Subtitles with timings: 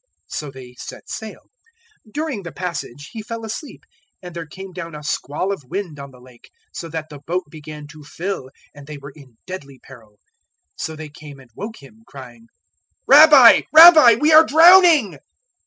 [0.25, 1.41] So they set sail.
[2.07, 3.85] 002:023 During the passage He fell asleep,
[4.23, 7.43] and there came down a squall of wind on the Lake, so that the boat
[7.51, 10.17] began to fill and they were in deadly peril.
[10.17, 10.17] 008:024
[10.83, 12.47] So they came and woke Him, crying,
[13.05, 15.19] "Rabbi, Rabbi, we are drowning."